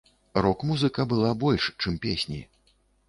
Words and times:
Рок-музыка 0.45 1.05
была 1.11 1.33
больш 1.43 1.67
чым 1.85 2.01
песні. 2.07 2.41